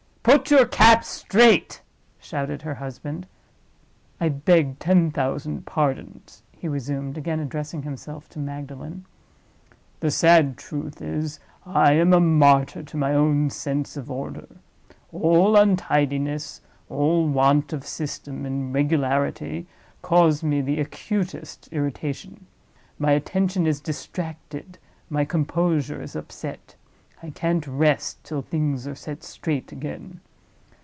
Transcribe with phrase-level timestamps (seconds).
[0.23, 1.81] "Put your cap straight!"
[2.19, 3.25] shouted her husband.
[4.19, 9.05] "I beg ten thousand pardons," he resumed, again addressing himself to Magdalen.
[9.99, 14.45] "The sad truth is, I am a martyr to my own sense of order.
[15.11, 19.65] All untidiness, all want of system and regularity,
[20.03, 22.45] cause me the acutest irritation.
[22.99, 24.77] My attention is distracted,
[25.09, 26.75] my composure is upset;
[27.23, 30.21] I can't rest till things are set straight again.